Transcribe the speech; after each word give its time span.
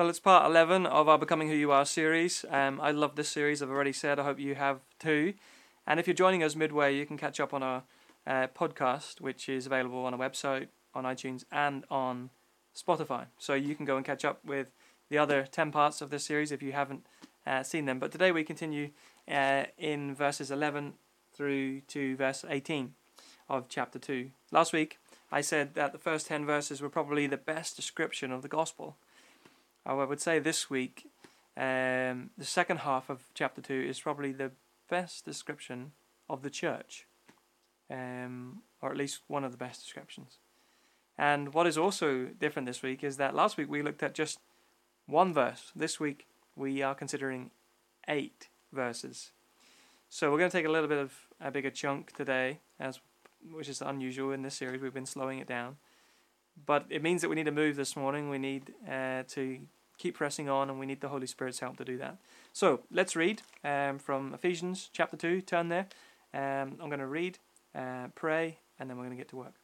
Well, 0.00 0.08
it's 0.08 0.18
part 0.18 0.46
11 0.46 0.86
of 0.86 1.10
our 1.10 1.18
Becoming 1.18 1.48
Who 1.48 1.54
You 1.54 1.72
Are 1.72 1.84
series. 1.84 2.46
Um, 2.48 2.80
I 2.80 2.90
love 2.90 3.16
this 3.16 3.28
series, 3.28 3.60
I've 3.60 3.68
already 3.68 3.92
said. 3.92 4.18
I 4.18 4.24
hope 4.24 4.40
you 4.40 4.54
have 4.54 4.80
too. 4.98 5.34
And 5.86 6.00
if 6.00 6.06
you're 6.06 6.14
joining 6.14 6.42
us 6.42 6.56
midway, 6.56 6.96
you 6.96 7.04
can 7.04 7.18
catch 7.18 7.38
up 7.38 7.52
on 7.52 7.62
our 7.62 7.82
uh, 8.26 8.46
podcast, 8.58 9.20
which 9.20 9.46
is 9.46 9.66
available 9.66 10.06
on 10.06 10.14
our 10.14 10.18
website, 10.18 10.68
on 10.94 11.04
iTunes, 11.04 11.44
and 11.52 11.84
on 11.90 12.30
Spotify. 12.74 13.26
So 13.36 13.52
you 13.52 13.74
can 13.74 13.84
go 13.84 13.98
and 13.98 14.06
catch 14.06 14.24
up 14.24 14.42
with 14.42 14.68
the 15.10 15.18
other 15.18 15.46
10 15.52 15.70
parts 15.70 16.00
of 16.00 16.08
this 16.08 16.24
series 16.24 16.50
if 16.50 16.62
you 16.62 16.72
haven't 16.72 17.04
uh, 17.46 17.62
seen 17.62 17.84
them. 17.84 17.98
But 17.98 18.10
today 18.10 18.32
we 18.32 18.42
continue 18.42 18.92
uh, 19.30 19.64
in 19.76 20.14
verses 20.14 20.50
11 20.50 20.94
through 21.34 21.82
to 21.88 22.16
verse 22.16 22.42
18 22.48 22.94
of 23.50 23.68
chapter 23.68 23.98
2. 23.98 24.30
Last 24.50 24.72
week 24.72 24.98
I 25.30 25.42
said 25.42 25.74
that 25.74 25.92
the 25.92 25.98
first 25.98 26.26
10 26.28 26.46
verses 26.46 26.80
were 26.80 26.88
probably 26.88 27.26
the 27.26 27.36
best 27.36 27.76
description 27.76 28.32
of 28.32 28.40
the 28.40 28.48
gospel. 28.48 28.96
I 29.86 29.92
would 29.94 30.20
say 30.20 30.38
this 30.38 30.68
week 30.68 31.10
um, 31.56 32.30
the 32.38 32.44
second 32.44 32.78
half 32.78 33.10
of 33.10 33.24
chapter 33.34 33.60
2 33.60 33.74
is 33.74 34.00
probably 34.00 34.32
the 34.32 34.52
best 34.88 35.24
description 35.24 35.92
of 36.28 36.42
the 36.42 36.50
church, 36.50 37.06
um, 37.90 38.62
or 38.80 38.90
at 38.90 38.96
least 38.96 39.20
one 39.26 39.44
of 39.44 39.52
the 39.52 39.58
best 39.58 39.82
descriptions. 39.82 40.38
And 41.18 41.52
what 41.52 41.66
is 41.66 41.76
also 41.76 42.26
different 42.26 42.66
this 42.66 42.82
week 42.82 43.04
is 43.04 43.18
that 43.18 43.34
last 43.34 43.56
week 43.56 43.68
we 43.68 43.82
looked 43.82 44.02
at 44.02 44.14
just 44.14 44.38
one 45.06 45.34
verse. 45.34 45.70
This 45.76 46.00
week 46.00 46.26
we 46.56 46.82
are 46.82 46.94
considering 46.94 47.50
eight 48.08 48.48
verses. 48.72 49.32
So 50.08 50.30
we're 50.30 50.38
going 50.38 50.50
to 50.50 50.56
take 50.56 50.66
a 50.66 50.70
little 50.70 50.88
bit 50.88 50.98
of 50.98 51.12
a 51.40 51.50
bigger 51.50 51.70
chunk 51.70 52.12
today, 52.16 52.60
as 52.78 53.00
which 53.52 53.68
is 53.68 53.82
unusual 53.82 54.32
in 54.32 54.42
this 54.42 54.54
series. 54.54 54.80
We've 54.80 54.94
been 54.94 55.04
slowing 55.04 55.40
it 55.40 55.46
down, 55.46 55.76
but 56.64 56.86
it 56.88 57.02
means 57.02 57.20
that 57.22 57.28
we 57.28 57.36
need 57.36 57.44
to 57.44 57.52
move 57.52 57.76
this 57.76 57.96
morning. 57.96 58.30
We 58.30 58.38
need 58.38 58.72
uh, 58.88 59.24
to 59.28 59.60
keep 60.00 60.16
pressing 60.16 60.48
on, 60.48 60.70
and 60.70 60.80
we 60.80 60.86
need 60.86 61.00
the 61.00 61.08
Holy 61.08 61.26
Spirit's 61.26 61.60
help 61.60 61.76
to 61.76 61.84
do 61.84 61.98
that. 61.98 62.16
So 62.52 62.80
let's 62.90 63.14
read 63.14 63.42
um, 63.62 63.98
from 63.98 64.32
Ephesians 64.32 64.88
chapter 64.92 65.16
two. 65.16 65.40
Turn 65.42 65.68
there. 65.68 65.86
Um, 66.32 66.78
I'm 66.80 66.88
going 66.88 67.00
to 67.00 67.06
read, 67.06 67.38
uh, 67.74 68.08
pray, 68.14 68.58
and 68.78 68.88
then 68.88 68.96
we're 68.96 69.04
going 69.04 69.16
to 69.16 69.20
get 69.20 69.28
to 69.30 69.36
work. 69.36 69.54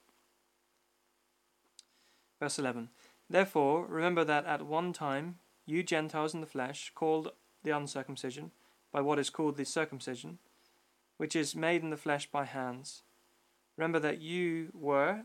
Verse 2.38 2.58
11. 2.58 2.90
Therefore, 3.30 3.86
remember 3.86 4.24
that 4.24 4.44
at 4.44 4.66
one 4.66 4.92
time 4.92 5.36
you 5.64 5.82
Gentiles 5.82 6.34
in 6.34 6.40
the 6.40 6.46
flesh, 6.46 6.92
called 6.94 7.32
the 7.64 7.70
uncircumcision, 7.70 8.50
by 8.92 9.00
what 9.00 9.18
is 9.18 9.30
called 9.30 9.56
the 9.56 9.64
circumcision, 9.64 10.38
which 11.16 11.34
is 11.34 11.56
made 11.56 11.82
in 11.82 11.90
the 11.90 11.96
flesh 11.96 12.30
by 12.30 12.44
hands. 12.44 13.02
Remember 13.76 13.98
that 13.98 14.20
you 14.20 14.68
were, 14.74 15.22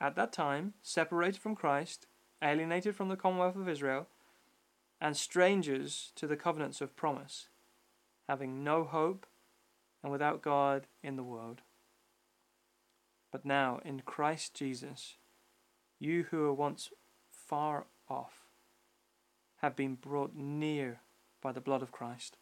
at 0.00 0.14
that 0.16 0.32
time, 0.32 0.74
separated 0.82 1.40
from 1.40 1.56
Christ, 1.56 2.06
alienated 2.42 2.96
from 2.96 3.08
the 3.08 3.16
commonwealth 3.16 3.56
of 3.56 3.68
Israel, 3.68 4.06
and 5.02 5.16
strangers 5.16 6.12
to 6.14 6.28
the 6.28 6.36
covenants 6.36 6.80
of 6.80 6.94
promise, 6.94 7.48
having 8.28 8.62
no 8.62 8.84
hope 8.84 9.26
and 10.00 10.12
without 10.12 10.40
God 10.40 10.86
in 11.02 11.16
the 11.16 11.24
world. 11.24 11.60
But 13.32 13.44
now, 13.44 13.80
in 13.84 14.02
Christ 14.02 14.54
Jesus, 14.54 15.16
you 15.98 16.26
who 16.30 16.42
were 16.42 16.52
once 16.52 16.90
far 17.32 17.86
off 18.08 18.44
have 19.56 19.74
been 19.74 19.96
brought 19.96 20.36
near 20.36 21.00
by 21.42 21.50
the 21.50 21.60
blood 21.60 21.82
of 21.82 21.90
Christ. 21.90 22.36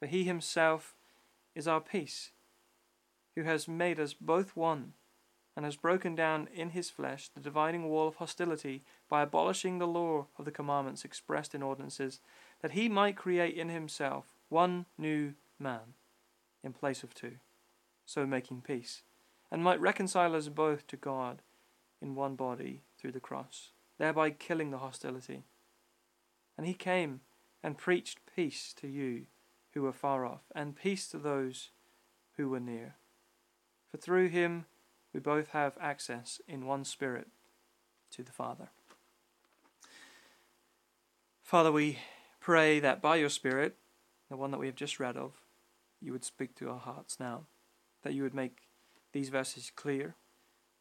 For 0.00 0.06
he 0.06 0.24
himself 0.24 0.96
is 1.54 1.68
our 1.68 1.80
peace, 1.80 2.32
who 3.36 3.44
has 3.44 3.68
made 3.68 4.00
us 4.00 4.12
both 4.12 4.56
one, 4.56 4.94
and 5.58 5.64
has 5.64 5.74
broken 5.74 6.14
down 6.14 6.48
in 6.54 6.70
his 6.70 6.88
flesh 6.88 7.28
the 7.30 7.40
dividing 7.40 7.88
wall 7.88 8.06
of 8.06 8.14
hostility 8.14 8.84
by 9.08 9.22
abolishing 9.22 9.78
the 9.78 9.88
law 9.88 10.28
of 10.38 10.44
the 10.44 10.52
commandments 10.52 11.04
expressed 11.04 11.52
in 11.52 11.64
ordinances, 11.64 12.20
that 12.62 12.70
he 12.70 12.88
might 12.88 13.16
create 13.16 13.56
in 13.56 13.68
himself 13.68 14.36
one 14.50 14.86
new 14.96 15.34
man 15.58 15.94
in 16.62 16.72
place 16.72 17.02
of 17.02 17.12
two, 17.12 17.38
so 18.06 18.24
making 18.24 18.60
peace, 18.60 19.02
and 19.50 19.64
might 19.64 19.80
reconcile 19.80 20.36
us 20.36 20.46
both 20.46 20.86
to 20.86 20.96
God 20.96 21.42
in 22.00 22.14
one 22.14 22.36
body 22.36 22.82
through 22.96 23.10
the 23.10 23.18
cross, 23.18 23.72
thereby 23.98 24.30
killing 24.30 24.70
the 24.70 24.78
hostility. 24.78 25.42
And 26.56 26.68
he 26.68 26.74
came 26.74 27.22
and 27.64 27.76
preached 27.76 28.20
peace 28.36 28.72
to 28.74 28.86
you 28.86 29.26
who 29.74 29.82
were 29.82 29.92
far 29.92 30.24
off, 30.24 30.42
and 30.54 30.76
peace 30.76 31.08
to 31.08 31.18
those 31.18 31.70
who 32.36 32.48
were 32.48 32.60
near. 32.60 32.94
For 33.90 33.96
through 33.96 34.28
him 34.28 34.66
we 35.12 35.20
both 35.20 35.48
have 35.48 35.76
access 35.80 36.40
in 36.46 36.66
one 36.66 36.84
Spirit 36.84 37.28
to 38.12 38.22
the 38.22 38.32
Father. 38.32 38.68
Father, 41.42 41.72
we 41.72 41.98
pray 42.40 42.78
that 42.80 43.00
by 43.00 43.16
your 43.16 43.30
Spirit, 43.30 43.76
the 44.28 44.36
one 44.36 44.50
that 44.50 44.58
we 44.58 44.66
have 44.66 44.74
just 44.74 45.00
read 45.00 45.16
of, 45.16 45.32
you 46.00 46.12
would 46.12 46.24
speak 46.24 46.54
to 46.56 46.68
our 46.70 46.78
hearts 46.78 47.18
now, 47.18 47.44
that 48.02 48.12
you 48.12 48.22
would 48.22 48.34
make 48.34 48.68
these 49.12 49.30
verses 49.30 49.72
clear, 49.74 50.14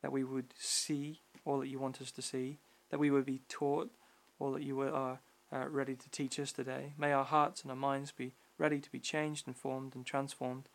that 0.01 0.11
we 0.11 0.23
would 0.23 0.53
see 0.57 1.21
all 1.45 1.59
that 1.59 1.69
you 1.69 1.79
want 1.79 2.01
us 2.01 2.11
to 2.11 2.21
see, 2.21 2.59
that 2.89 2.99
we 2.99 3.09
would 3.09 3.25
be 3.25 3.41
taught 3.49 3.91
all 4.39 4.51
that 4.51 4.63
you 4.63 4.79
are 4.81 5.19
uh, 5.51 5.67
ready 5.69 5.95
to 5.95 6.09
teach 6.09 6.39
us 6.39 6.51
today. 6.51 6.93
May 6.97 7.13
our 7.13 7.23
hearts 7.23 7.61
and 7.61 7.71
our 7.71 7.77
minds 7.77 8.11
be 8.11 8.33
ready 8.57 8.79
to 8.79 8.91
be 8.91 8.99
changed 8.99 9.47
and 9.47 9.55
formed 9.55 9.95
and 9.95 10.05
transformed 10.05 10.67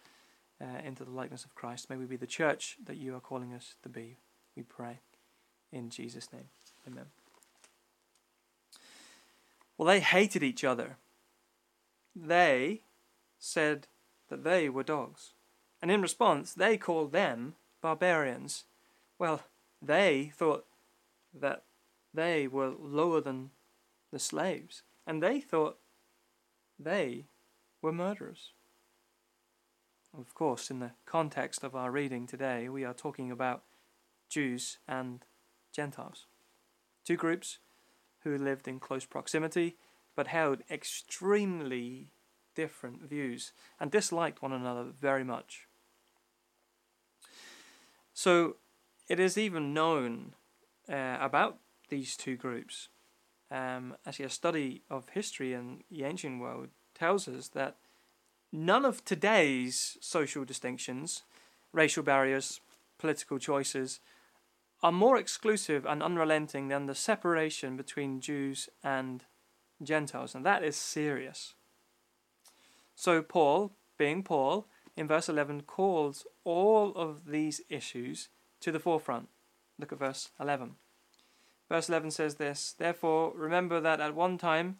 uh, 0.62 0.86
into 0.86 1.04
the 1.04 1.10
likeness 1.10 1.44
of 1.44 1.54
Christ. 1.54 1.90
May 1.90 1.96
we 1.96 2.06
be 2.06 2.16
the 2.16 2.26
church 2.26 2.76
that 2.84 2.96
you 2.96 3.14
are 3.16 3.20
calling 3.20 3.52
us 3.52 3.74
to 3.82 3.88
be. 3.88 4.16
We 4.56 4.62
pray 4.62 4.98
in 5.72 5.90
Jesus' 5.90 6.32
name. 6.32 6.48
Amen. 6.86 7.06
Well, 9.76 9.88
they 9.88 10.00
hated 10.00 10.42
each 10.42 10.62
other. 10.62 10.96
They 12.14 12.82
said 13.38 13.88
that 14.28 14.44
they 14.44 14.68
were 14.68 14.82
dogs. 14.82 15.32
And 15.80 15.90
in 15.90 16.02
response, 16.02 16.52
they 16.52 16.76
called 16.76 17.12
them 17.12 17.54
barbarians. 17.80 18.64
Well, 19.18 19.42
they 19.80 20.32
thought 20.36 20.64
that 21.34 21.64
they 22.14 22.46
were 22.46 22.70
lower 22.78 23.20
than 23.20 23.50
the 24.12 24.18
slaves, 24.18 24.82
and 25.06 25.22
they 25.22 25.40
thought 25.40 25.78
they 26.78 27.24
were 27.80 27.92
murderers. 27.92 28.50
Of 30.18 30.34
course, 30.34 30.70
in 30.70 30.80
the 30.80 30.90
context 31.06 31.64
of 31.64 31.74
our 31.74 31.90
reading 31.90 32.26
today, 32.26 32.68
we 32.68 32.84
are 32.84 32.92
talking 32.92 33.30
about 33.30 33.62
Jews 34.28 34.76
and 34.86 35.24
Gentiles. 35.72 36.26
Two 37.02 37.16
groups 37.16 37.58
who 38.20 38.36
lived 38.36 38.68
in 38.68 38.78
close 38.78 39.06
proximity 39.06 39.76
but 40.14 40.26
held 40.26 40.62
extremely 40.70 42.12
different 42.54 43.08
views 43.08 43.52
and 43.80 43.90
disliked 43.90 44.42
one 44.42 44.52
another 44.52 44.84
very 44.84 45.24
much. 45.24 45.66
So, 48.12 48.56
it 49.08 49.18
is 49.18 49.38
even 49.38 49.72
known 49.72 50.34
uh, 50.90 51.16
about 51.20 51.56
these 51.88 52.18
two 52.18 52.36
groups. 52.36 52.88
Um, 53.50 53.96
actually, 54.06 54.26
a 54.26 54.30
study 54.30 54.82
of 54.90 55.08
history 55.08 55.54
in 55.54 55.84
the 55.90 56.04
ancient 56.04 56.38
world 56.38 56.68
tells 56.94 57.26
us 57.26 57.48
that 57.48 57.76
none 58.52 58.84
of 58.84 59.04
today's 59.04 59.96
social 60.00 60.44
distinctions, 60.44 61.22
racial 61.72 62.02
barriers, 62.02 62.60
political 62.98 63.38
choices, 63.38 64.00
are 64.82 64.92
more 64.92 65.16
exclusive 65.16 65.86
and 65.86 66.02
unrelenting 66.02 66.68
than 66.68 66.86
the 66.86 66.94
separation 66.94 67.76
between 67.76 68.20
Jews 68.20 68.68
and 68.82 69.24
Gentiles, 69.82 70.34
and 70.34 70.44
that 70.44 70.62
is 70.62 70.76
serious. 70.76 71.54
So, 72.94 73.22
Paul, 73.22 73.72
being 73.96 74.22
Paul, 74.22 74.66
in 74.96 75.08
verse 75.08 75.28
11 75.28 75.62
calls 75.62 76.26
all 76.44 76.92
of 76.94 77.26
these 77.26 77.62
issues 77.68 78.28
to 78.60 78.70
the 78.70 78.80
forefront. 78.80 79.28
Look 79.78 79.92
at 79.92 79.98
verse 79.98 80.30
11. 80.38 80.76
Verse 81.68 81.88
11 81.88 82.10
says 82.10 82.34
this 82.34 82.74
Therefore, 82.76 83.32
remember 83.34 83.80
that 83.80 84.00
at 84.00 84.14
one 84.14 84.36
time 84.36 84.76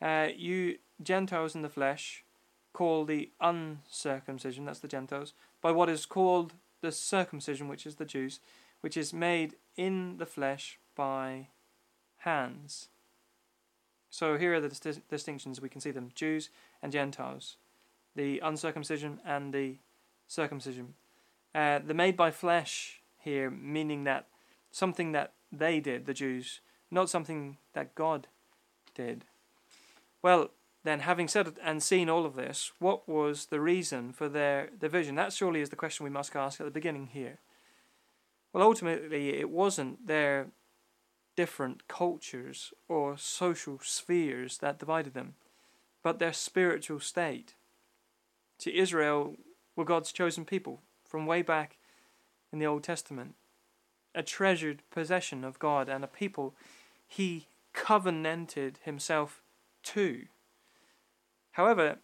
uh, 0.00 0.28
you 0.34 0.78
Gentiles 1.02 1.54
in 1.54 1.62
the 1.62 1.68
flesh 1.68 2.24
call 2.76 3.06
the 3.06 3.30
uncircumcision, 3.40 4.66
that's 4.66 4.80
the 4.80 4.86
Gentiles, 4.86 5.32
by 5.62 5.70
what 5.70 5.88
is 5.88 6.04
called 6.04 6.52
the 6.82 6.92
circumcision, 6.92 7.68
which 7.68 7.86
is 7.86 7.94
the 7.96 8.04
Jews, 8.04 8.38
which 8.82 8.98
is 8.98 9.14
made 9.14 9.54
in 9.76 10.18
the 10.18 10.26
flesh 10.26 10.78
by 10.94 11.48
hands. 12.18 12.88
So 14.10 14.36
here 14.36 14.54
are 14.54 14.60
the 14.60 14.68
dis- 14.68 15.00
distinctions. 15.08 15.58
We 15.58 15.70
can 15.70 15.80
see 15.80 15.90
them 15.90 16.10
Jews 16.14 16.50
and 16.82 16.92
Gentiles, 16.92 17.56
the 18.14 18.40
uncircumcision 18.40 19.20
and 19.24 19.54
the 19.54 19.76
circumcision. 20.28 20.94
Uh, 21.54 21.78
the 21.78 21.94
made 21.94 22.14
by 22.14 22.30
flesh 22.30 23.00
here, 23.18 23.50
meaning 23.50 24.04
that 24.04 24.26
something 24.70 25.12
that 25.12 25.32
they 25.50 25.80
did, 25.80 26.04
the 26.04 26.12
Jews, 26.12 26.60
not 26.90 27.08
something 27.08 27.56
that 27.72 27.94
God 27.94 28.26
did. 28.94 29.24
Well, 30.20 30.50
then, 30.86 31.00
having 31.00 31.28
said 31.28 31.54
and 31.62 31.82
seen 31.82 32.08
all 32.08 32.26
of 32.26 32.36
this, 32.36 32.72
what 32.78 33.08
was 33.08 33.46
the 33.46 33.60
reason 33.60 34.12
for 34.12 34.28
their 34.28 34.70
division? 34.78 35.14
That 35.14 35.32
surely 35.32 35.60
is 35.60 35.70
the 35.70 35.76
question 35.76 36.04
we 36.04 36.10
must 36.10 36.36
ask 36.36 36.60
at 36.60 36.64
the 36.64 36.70
beginning 36.70 37.08
here. 37.12 37.38
Well, 38.52 38.62
ultimately, 38.62 39.38
it 39.38 39.50
wasn't 39.50 40.06
their 40.06 40.48
different 41.36 41.86
cultures 41.88 42.72
or 42.88 43.18
social 43.18 43.78
spheres 43.82 44.58
that 44.58 44.78
divided 44.78 45.14
them, 45.14 45.34
but 46.02 46.18
their 46.18 46.32
spiritual 46.32 47.00
state. 47.00 47.54
To 48.60 48.74
Israel 48.74 49.36
were 49.76 49.84
God's 49.84 50.12
chosen 50.12 50.44
people 50.44 50.80
from 51.04 51.26
way 51.26 51.42
back 51.42 51.76
in 52.52 52.58
the 52.58 52.66
Old 52.66 52.82
Testament, 52.82 53.34
a 54.14 54.22
treasured 54.22 54.82
possession 54.90 55.44
of 55.44 55.58
God 55.58 55.88
and 55.88 56.02
a 56.02 56.08
people 56.08 56.54
he 57.06 57.46
covenanted 57.74 58.78
himself 58.84 59.42
to. 59.82 60.26
However, 61.56 61.96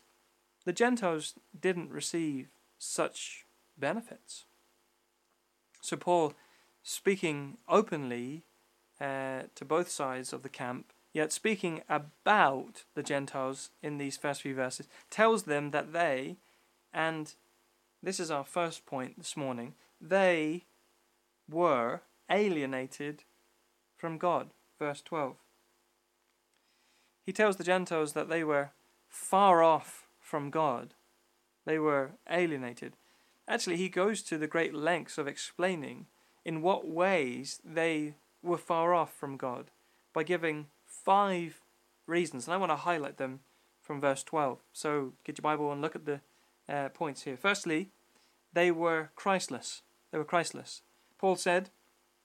the 0.64 0.72
Gentiles 0.72 1.34
didn't 1.58 1.90
receive 1.90 2.49
such 2.78 3.44
benefits. 3.76 4.46
So, 5.82 5.94
Paul, 5.99 6.32
speaking 6.82 7.58
openly 7.69 8.44
uh, 8.99 9.43
to 9.54 9.64
both 9.66 9.90
sides 9.90 10.32
of 10.32 10.43
the 10.43 10.49
camp, 10.49 10.94
yet 11.12 11.32
speaking 11.32 11.82
about 11.87 12.84
the 12.94 13.02
Gentiles 13.02 13.69
in 13.82 13.99
these 13.99 14.16
first 14.16 14.40
few 14.40 14.54
verses, 14.54 14.88
tells 15.10 15.43
them 15.43 15.70
that 15.72 15.93
they, 15.93 16.37
and 16.94 17.34
this 18.02 18.19
is 18.19 18.31
our 18.31 18.44
first 18.44 18.87
point 18.87 19.19
this 19.19 19.37
morning, 19.37 19.75
they 20.00 20.64
were 21.46 22.00
alienated 22.31 23.25
from 23.99 24.16
God. 24.16 24.49
Verse 24.78 25.02
12. 25.02 25.37
He 27.26 27.32
tells 27.34 27.56
the 27.56 27.64
Gentiles 27.64 28.14
that 28.14 28.31
they 28.31 28.43
were 28.43 28.70
far 29.12 29.62
off 29.62 30.06
from 30.19 30.49
God, 30.49 30.94
they 31.67 31.79
were 31.79 32.12
alienated. 32.31 32.94
Actually, 33.47 33.76
he 33.76 33.91
goes 33.91 34.23
to 34.23 34.38
the 34.38 34.47
great 34.47 34.75
lengths 34.75 35.19
of 35.19 35.29
explaining 35.29 36.06
in 36.47 36.62
what 36.62 36.88
ways 36.88 37.61
they 37.62 38.14
were 38.43 38.56
far 38.56 38.94
off 38.94 39.14
from 39.14 39.37
God 39.37 39.70
by 40.14 40.23
giving 40.23 40.67
five 40.87 41.61
reasons, 42.06 42.47
and 42.47 42.55
I 42.55 42.56
want 42.56 42.73
to 42.73 42.76
highlight 42.76 43.19
them 43.19 43.41
from 43.82 44.00
verse 44.00 44.23
12. 44.23 44.61
So 44.73 45.12
get 45.25 45.37
your 45.37 45.43
Bible 45.43 45.70
and 45.70 45.82
look 45.82 45.94
at 45.94 46.06
the 46.06 46.20
uh, 46.67 46.88
points 46.88 47.23
here. 47.23 47.37
Firstly, 47.37 47.91
they 48.55 48.70
were 48.70 49.11
Christless. 49.14 49.82
They 50.11 50.19
were 50.19 50.25
Christless. 50.25 50.81
Paul 51.19 51.37
said, 51.37 51.69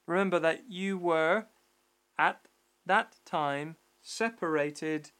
Remember 0.06 0.38
that 0.38 0.64
you 0.70 0.96
were 0.96 1.44
at 2.18 2.40
that 2.86 3.16
time 3.26 3.76
separated 4.00 5.10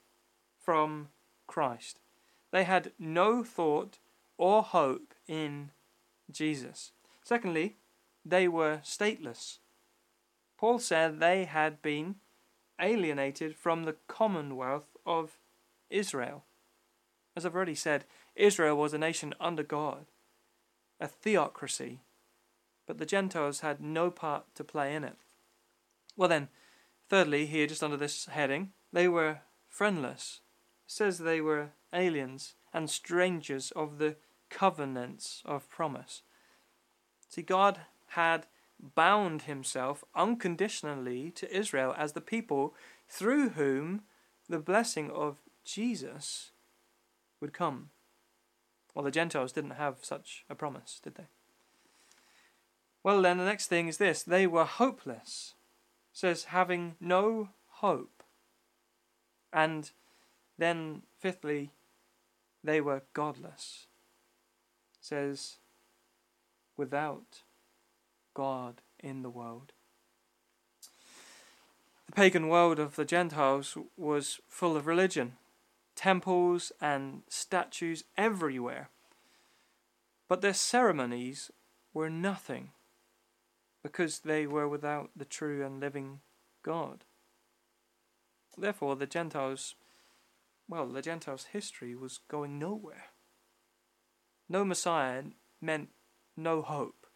from 0.65 1.09
Christ. 1.49 1.99
They 2.53 2.63
had 2.63 2.93
no 2.99 3.43
thought 3.43 3.99
or 4.37 4.63
hope 4.63 5.15
in 5.27 5.71
Jesus. 6.31 6.93
Secondly, 7.25 7.77
they 8.25 8.47
were 8.47 8.81
stateless. 8.85 9.59
Paul 10.57 10.79
said 10.79 11.19
they 11.19 11.45
had 11.45 11.83
been 11.83 12.17
alienated 12.81 13.57
from 13.57 13.85
the 13.85 13.97
commonwealth 14.07 14.97
of 15.05 15.39
Israel. 15.91 16.45
As 17.37 17.45
I've 17.45 17.55
already 17.55 17.75
said, 17.75 18.05
Israel 18.35 18.77
was 18.77 18.93
a 18.93 18.99
nation 18.99 19.35
under 19.41 19.63
God, 19.63 20.07
a 21.01 21.07
theocracy, 21.07 22.01
but 22.87 22.99
the 22.99 23.07
Gentiles 23.07 23.61
had 23.61 23.81
no 23.81 24.11
part 24.11 24.45
to 24.55 24.65
play 24.65 24.95
in 24.95 25.05
it. 25.05 25.17
Well, 26.17 26.29
then, 26.29 26.49
thirdly, 27.09 27.47
here 27.47 27.67
just 27.67 27.83
under 27.83 27.97
this 27.97 28.27
heading, 28.27 28.73
they 28.93 29.09
were 29.09 29.41
friendless. 29.69 30.41
Says 30.91 31.19
they 31.19 31.41
were 31.41 31.69
aliens 31.93 32.55
and 32.73 32.89
strangers 32.89 33.71
of 33.77 33.99
the 33.99 34.17
covenants 34.49 35.43
of 35.45 35.69
promise. 35.69 36.23
See, 37.29 37.43
God 37.43 37.81
had 38.09 38.47
bound 38.95 39.43
himself 39.43 40.03
unconditionally 40.15 41.31
to 41.33 41.55
Israel 41.55 41.95
as 41.99 42.13
the 42.13 42.23
people 42.23 42.75
through 43.07 43.51
whom 43.51 44.03
the 44.49 44.59
blessing 44.59 45.11
of 45.11 45.37
Jesus 45.63 46.53
would 47.39 47.53
come. 47.53 47.91
Well, 48.95 49.05
the 49.05 49.11
Gentiles 49.11 49.53
didn't 49.53 49.73
have 49.73 49.99
such 50.01 50.47
a 50.49 50.55
promise, 50.55 51.01
did 51.05 51.17
they? 51.17 51.27
Well, 53.03 53.21
then 53.21 53.37
the 53.37 53.45
next 53.45 53.67
thing 53.67 53.89
is 53.89 53.99
this 53.99 54.23
they 54.23 54.47
were 54.47 54.65
hopeless. 54.65 55.55
It 56.15 56.19
says, 56.19 56.45
having 56.45 56.97
no 56.99 57.51
hope. 57.67 58.23
And 59.53 59.91
then, 60.59 61.03
fifthly, 61.19 61.71
they 62.65 62.81
were 62.81 63.03
godless. 63.15 63.87
It 64.95 65.05
says, 65.05 65.57
without 66.77 67.43
God 68.35 68.83
in 68.99 69.23
the 69.23 69.31
world. 69.31 69.73
The 72.07 72.13
pagan 72.13 72.49
world 72.49 72.79
of 72.79 72.97
the 72.97 73.05
Gentiles 73.05 73.77
was 73.97 74.41
full 74.49 74.77
of 74.77 74.87
religion, 74.87 75.35
temples 75.95 76.73
and 76.81 77.23
statues 77.29 78.05
everywhere. 78.17 78.89
But 80.27 80.41
their 80.41 80.55
ceremonies 80.55 81.51
were 81.93 82.11
nothing 82.11 82.71
because 83.83 84.21
they 84.21 84.47
were 84.47 84.69
without 84.69 85.11
the 85.17 85.25
true 85.25 85.65
and 85.65 85.81
living 85.81 86.21
God. 86.63 87.05
Therefore, 88.57 88.97
the 88.97 89.07
Gentiles, 89.07 89.75
well, 90.69 90.87
the 90.87 91.03
Gentiles' 91.03 91.47
history 91.53 91.95
was 91.95 92.21
going 92.29 92.59
nowhere. 92.59 93.07
No 94.49 94.65
Messiah 94.65 95.23
meant 95.61 95.89
no 96.37 96.63
hope. 96.63 97.07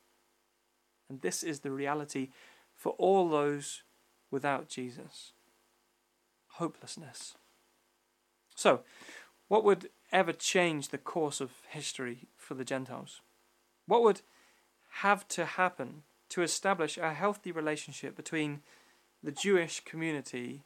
And 1.08 1.20
this 1.20 1.43
is 1.43 1.60
the 1.60 1.70
reality 1.70 2.31
for 2.75 2.93
all 2.93 3.28
those 3.28 3.82
without 4.31 4.69
Jesus 4.69 5.32
hopelessness. 6.56 7.34
So, 8.54 8.81
what 9.49 9.64
would 9.64 9.90
ever 10.12 10.32
change 10.32 10.88
the 10.88 10.99
course 10.99 11.40
of 11.40 11.50
history 11.69 12.28
for 12.37 12.54
the 12.54 12.64
Gentiles? 12.64 13.20
What 13.87 14.02
would 14.02 14.20
have 15.00 15.26
to 15.28 15.44
happen 15.44 16.02
to 16.31 16.43
establish 16.43 16.99
a 16.99 17.14
healthy 17.14 17.52
relationship 17.52 18.16
between 18.16 18.60
the 19.22 19.32
Jewish 19.32 19.81
community 19.81 20.64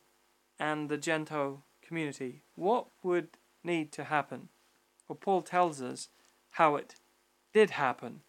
and 0.58 0.88
the 0.88 0.96
Gentile 0.98 1.62
community? 1.86 2.42
What 2.54 2.86
would 3.02 3.28
need 3.62 3.92
to 3.92 4.04
happen? 4.04 4.48
Well, 5.08 5.16
Paul 5.20 5.42
tells 5.42 5.80
us 5.80 6.08
how 6.52 6.76
it 6.76 6.96
did 7.52 7.70
happen 7.70 8.20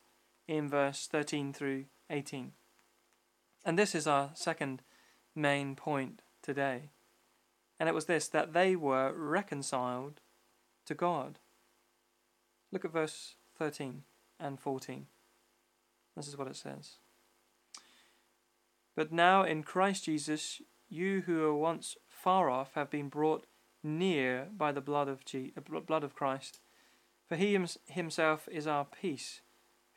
in 0.47 0.69
verse 0.69 1.07
13 1.11 1.53
through 1.53 1.85
18. 2.09 2.51
And 3.65 3.77
this 3.77 3.93
is 3.95 4.07
our 4.07 4.31
second 4.33 4.81
main 5.35 5.75
point 5.75 6.21
today. 6.41 6.89
And 7.79 7.89
it 7.89 7.95
was 7.95 8.05
this 8.05 8.27
that 8.29 8.53
they 8.53 8.75
were 8.75 9.11
reconciled 9.13 10.21
to 10.85 10.95
God. 10.95 11.39
Look 12.71 12.85
at 12.85 12.91
verse 12.91 13.35
13 13.57 14.03
and 14.39 14.59
14. 14.59 15.07
This 16.15 16.27
is 16.27 16.37
what 16.37 16.47
it 16.47 16.55
says. 16.55 16.95
But 18.95 19.11
now 19.11 19.43
in 19.43 19.63
Christ 19.63 20.05
Jesus, 20.05 20.61
you 20.89 21.21
who 21.25 21.41
were 21.41 21.55
once 21.55 21.95
far 22.27 22.49
off 22.49 22.73
have 22.73 22.89
been 22.89 23.07
brought 23.07 23.45
near 23.81 24.49
by 24.57 24.73
the 24.73 24.81
blood 24.81 25.07
of, 25.07 25.23
Je- 25.23 25.53
blood 25.85 26.03
of 26.03 26.13
Christ. 26.13 26.59
For 27.25 27.37
he 27.37 27.57
himself 27.85 28.49
is 28.51 28.67
our 28.67 28.83
peace 28.83 29.39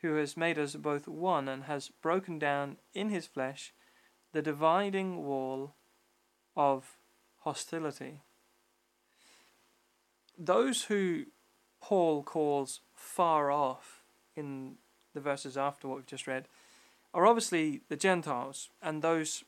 who 0.01 0.15
has 0.15 0.37
made 0.37 0.57
us 0.57 0.75
both 0.75 1.09
one 1.09 1.49
and 1.49 1.63
has 1.63 1.91
broken 2.01 2.39
down 2.39 2.77
in 2.93 3.09
his 3.09 3.27
flesh 3.27 3.73
the 4.31 4.41
dividing 4.41 5.25
wall 5.25 5.75
of 6.55 6.95
hostility. 7.39 8.21
Those 10.37 10.83
who 10.83 11.25
Paul 11.81 12.23
calls 12.23 12.79
far 12.95 13.51
off 13.51 14.03
in 14.37 14.75
the 15.13 15.19
verses 15.19 15.57
after 15.57 15.85
what 15.89 15.97
we've 15.97 16.05
just 16.05 16.27
read 16.27 16.45
are 17.13 17.27
obviously 17.27 17.81
the 17.89 17.97
Gentiles 17.97 18.69
and 18.81 19.01
those 19.01 19.43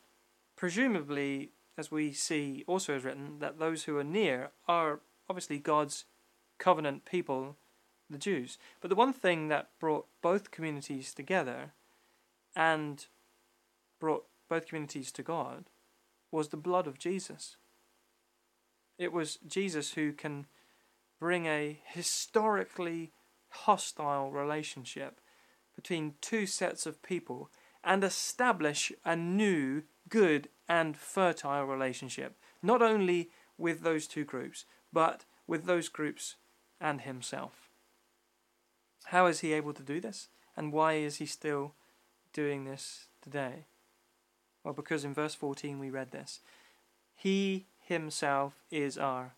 presumably 0.58 1.52
as 1.78 1.92
we 1.92 2.12
see 2.12 2.64
also 2.68 2.96
is 2.96 3.04
written 3.04 3.40
that 3.40 3.60
those 3.60 3.84
who 3.84 3.98
are 3.98 4.04
near 4.04 4.52
are 4.68 5.00
obviously 5.30 5.58
God's 5.58 6.06
covenant 6.60 7.06
people 7.06 7.58
the 8.10 8.18
Jews. 8.18 8.58
But 8.80 8.90
the 8.90 8.96
one 8.96 9.14
thing 9.14 9.50
that 9.50 9.70
brought 9.80 10.06
both 10.22 10.52
communities 10.52 11.14
together 11.14 11.74
and 12.56 13.06
brought 14.00 14.26
both 14.50 14.68
communities 14.68 15.12
to 15.14 15.24
God 15.24 15.66
was 16.32 16.50
the 16.50 16.58
blood 16.58 16.88
of 16.88 17.00
Jesus. 17.00 17.58
It 18.98 19.12
was 19.12 19.40
Jesus 19.48 19.94
who 19.94 20.14
can 20.14 20.46
bring 21.20 21.46
a 21.46 21.80
historically 21.86 23.12
hostile 23.50 24.32
relationship 24.32 25.20
between 25.76 26.16
two 26.22 26.46
sets 26.46 26.86
of 26.86 27.02
people 27.02 27.50
and 27.84 28.04
establish 28.04 28.92
a 29.04 29.16
new, 29.16 29.84
good, 30.10 30.50
and 30.68 30.98
fertile 30.98 31.66
relationship, 31.66 32.36
not 32.62 32.82
only 32.82 33.30
with 33.58 33.82
those 33.82 34.08
two 34.08 34.24
groups, 34.24 34.66
but 34.92 35.26
with 35.48 35.66
those 35.66 35.90
groups 35.90 36.36
and 36.80 37.02
himself. 37.02 37.70
How 39.06 39.26
is 39.26 39.42
he 39.42 39.54
able 39.54 39.74
to 39.74 39.84
do 39.84 40.00
this? 40.00 40.30
And 40.56 40.72
why 40.72 40.94
is 40.94 41.18
he 41.18 41.26
still 41.26 41.74
doing 42.32 42.66
this 42.66 43.08
today? 43.22 43.66
Well, 44.64 44.74
because 44.74 45.04
in 45.04 45.14
verse 45.14 45.36
14 45.36 45.80
we 45.80 45.90
read 45.90 46.12
this 46.12 46.40
He 47.16 47.66
himself 47.80 48.54
is 48.72 48.98
our 48.98 49.34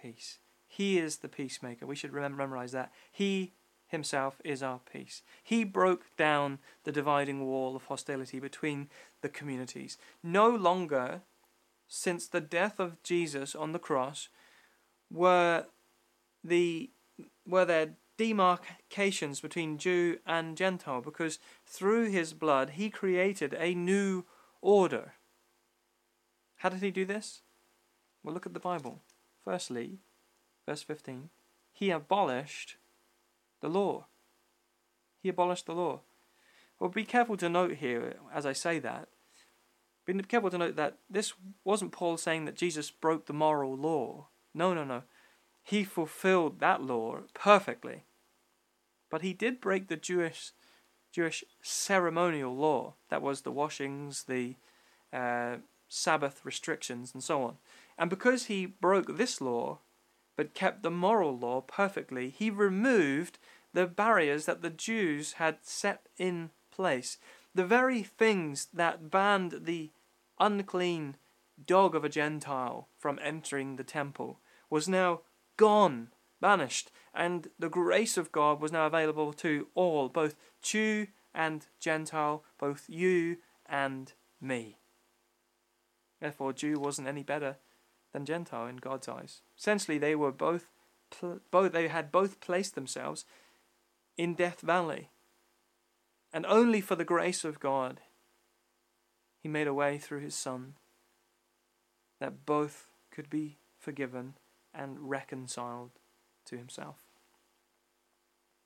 peace. 0.00 0.38
He 0.66 0.98
is 0.98 1.18
the 1.18 1.28
peacemaker. 1.28 1.86
We 1.86 1.96
should 1.96 2.12
remember, 2.12 2.38
memorize 2.38 2.72
that. 2.72 2.92
He 3.12 3.52
himself 3.86 4.40
is 4.44 4.62
our 4.62 4.80
peace. 4.90 5.22
He 5.42 5.64
broke 5.64 6.04
down 6.16 6.58
the 6.84 6.92
dividing 6.92 7.46
wall 7.46 7.76
of 7.76 7.84
hostility 7.84 8.40
between 8.40 8.88
the 9.20 9.28
communities. 9.28 9.98
No 10.22 10.48
longer, 10.50 11.22
since 11.86 12.26
the 12.26 12.40
death 12.40 12.80
of 12.80 13.02
Jesus 13.02 13.54
on 13.54 13.72
the 13.72 13.78
cross, 13.78 14.28
were 15.10 15.66
the 16.42 16.90
were 17.46 17.64
there 17.64 17.94
demarcations 18.16 19.40
between 19.40 19.78
Jew 19.78 20.18
and 20.26 20.56
Gentile 20.56 21.00
because 21.00 21.38
through 21.66 22.10
his 22.10 22.32
blood 22.32 22.70
he 22.70 22.90
created 22.90 23.54
a 23.58 23.74
new 23.74 24.24
order. 24.60 25.14
How 26.56 26.68
did 26.68 26.82
he 26.82 26.90
do 26.90 27.04
this? 27.04 27.42
Well, 28.22 28.34
look 28.34 28.46
at 28.46 28.54
the 28.54 28.60
Bible. 28.60 29.00
Firstly, 29.44 29.98
verse 30.66 30.82
15, 30.82 31.28
he 31.72 31.90
abolished 31.90 32.76
the 33.64 33.70
law. 33.70 34.04
He 35.22 35.30
abolished 35.30 35.64
the 35.64 35.72
law. 35.72 36.00
Well, 36.78 36.90
be 36.90 37.04
careful 37.04 37.38
to 37.38 37.48
note 37.48 37.76
here, 37.76 38.16
as 38.32 38.44
I 38.44 38.52
say 38.52 38.78
that, 38.80 39.08
be 40.04 40.12
careful 40.22 40.50
to 40.50 40.58
note 40.58 40.76
that 40.76 40.98
this 41.08 41.32
wasn't 41.64 41.92
Paul 41.92 42.18
saying 42.18 42.44
that 42.44 42.56
Jesus 42.56 42.90
broke 42.90 43.24
the 43.24 43.32
moral 43.32 43.74
law. 43.74 44.28
No, 44.52 44.74
no, 44.74 44.84
no. 44.84 45.04
He 45.62 45.82
fulfilled 45.82 46.60
that 46.60 46.82
law 46.82 47.20
perfectly. 47.32 48.04
But 49.10 49.22
he 49.22 49.32
did 49.32 49.62
break 49.62 49.88
the 49.88 49.96
Jewish 49.96 50.52
Jewish 51.10 51.42
ceremonial 51.62 52.54
law. 52.54 52.94
That 53.08 53.22
was 53.22 53.42
the 53.42 53.52
washings, 53.52 54.24
the 54.24 54.56
uh, 55.10 55.56
Sabbath 55.88 56.44
restrictions, 56.44 57.14
and 57.14 57.24
so 57.24 57.44
on. 57.44 57.56
And 57.96 58.10
because 58.10 58.46
he 58.46 58.66
broke 58.66 59.16
this 59.16 59.40
law, 59.40 59.78
but 60.36 60.54
kept 60.54 60.82
the 60.82 60.90
moral 60.90 61.38
law 61.38 61.60
perfectly, 61.60 62.28
he 62.30 62.50
removed 62.50 63.38
the 63.74 63.86
barriers 63.86 64.46
that 64.46 64.62
the 64.62 64.70
Jews 64.70 65.34
had 65.34 65.58
set 65.62 66.08
in 66.16 66.50
place. 66.70 67.18
The 67.54 67.66
very 67.66 68.02
things 68.02 68.68
that 68.72 69.10
banned 69.10 69.60
the 69.64 69.90
unclean 70.40 71.16
dog 71.66 71.94
of 71.94 72.04
a 72.04 72.08
Gentile 72.08 72.88
from 72.96 73.18
entering 73.22 73.76
the 73.76 73.84
temple 73.84 74.40
was 74.70 74.88
now 74.88 75.20
gone, 75.56 76.08
banished, 76.40 76.90
and 77.14 77.48
the 77.58 77.68
grace 77.68 78.16
of 78.16 78.32
God 78.32 78.60
was 78.60 78.72
now 78.72 78.86
available 78.86 79.32
to 79.34 79.68
all, 79.74 80.08
both 80.08 80.34
Jew 80.62 81.08
and 81.34 81.66
Gentile, 81.78 82.44
both 82.58 82.84
you 82.88 83.38
and 83.66 84.12
me. 84.40 84.78
Therefore, 86.20 86.52
Jew 86.52 86.78
wasn't 86.78 87.08
any 87.08 87.22
better 87.22 87.56
than 88.12 88.24
Gentile 88.24 88.66
in 88.66 88.76
God's 88.76 89.08
eyes. 89.08 89.42
Essentially, 89.58 89.98
they 89.98 90.14
were 90.14 90.32
both, 90.32 90.70
both 91.50 91.72
they 91.72 91.88
had 91.88 92.10
both 92.10 92.40
placed 92.40 92.74
themselves 92.74 93.24
in 94.16 94.34
Death 94.34 94.60
Valley, 94.60 95.10
and 96.32 96.46
only 96.46 96.80
for 96.80 96.96
the 96.96 97.04
grace 97.04 97.44
of 97.44 97.60
God, 97.60 98.00
He 99.42 99.48
made 99.48 99.66
a 99.66 99.74
way 99.74 99.98
through 99.98 100.20
His 100.20 100.34
Son 100.34 100.74
that 102.20 102.46
both 102.46 102.88
could 103.10 103.28
be 103.28 103.58
forgiven 103.78 104.34
and 104.72 105.08
reconciled 105.10 105.90
to 106.46 106.56
Himself. 106.56 106.96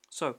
So, 0.09 0.35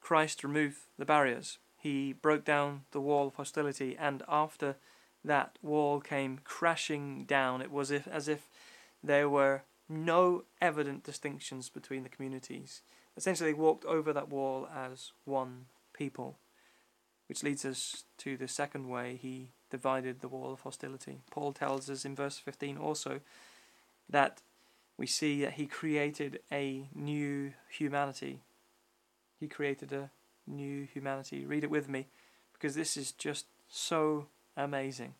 Christ 0.00 0.44
removed 0.44 0.78
the 0.98 1.06
barriers. 1.06 1.58
He 1.78 2.12
broke 2.12 2.44
down 2.44 2.82
the 2.92 3.00
wall 3.00 3.28
of 3.28 3.34
hostility, 3.34 3.96
and 3.98 4.22
after 4.28 4.76
that 5.24 5.58
wall 5.62 6.00
came 6.00 6.40
crashing 6.44 7.24
down. 7.24 7.62
It 7.62 7.70
was 7.70 7.90
as 7.90 8.28
if 8.28 8.48
there 9.02 9.28
were 9.28 9.62
no 9.88 10.44
evident 10.60 11.04
distinctions 11.04 11.68
between 11.68 12.02
the 12.02 12.08
communities. 12.08 12.82
Essentially, 13.16 13.50
they 13.50 13.58
walked 13.58 13.84
over 13.84 14.12
that 14.12 14.28
wall 14.28 14.68
as 14.74 15.12
one 15.24 15.66
people, 15.92 16.38
which 17.28 17.42
leads 17.42 17.64
us 17.64 18.04
to 18.18 18.36
the 18.36 18.48
second 18.48 18.88
way 18.88 19.16
he 19.20 19.50
divided 19.70 20.20
the 20.20 20.28
wall 20.28 20.52
of 20.52 20.60
hostility. 20.60 21.20
Paul 21.30 21.52
tells 21.52 21.88
us 21.88 22.04
in 22.04 22.14
verse 22.14 22.38
15 22.38 22.76
also 22.76 23.20
that 24.08 24.42
we 24.96 25.06
see 25.06 25.42
that 25.42 25.54
he 25.54 25.66
created 25.66 26.40
a 26.52 26.88
new 26.94 27.52
humanity. 27.68 28.40
He 29.38 29.48
created 29.48 29.92
a 29.92 30.10
new 30.46 30.86
humanity. 30.92 31.44
Read 31.44 31.64
it 31.64 31.70
with 31.70 31.88
me 31.88 32.06
because 32.52 32.74
this 32.74 32.96
is 32.96 33.12
just 33.12 33.46
so 33.68 34.26
amazing. 34.56 35.14